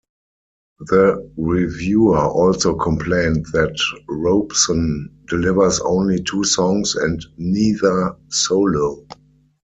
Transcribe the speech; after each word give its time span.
The 0.79 1.31
reviewer 1.37 2.25
also 2.25 2.73
complained 2.73 3.45
that 3.53 3.79
Robeson 4.09 5.15
"delivers 5.27 5.79
only 5.81 6.23
two 6.23 6.43
songs 6.43 6.95
and 6.95 7.23
neither 7.37 8.15
solo". 8.29 9.05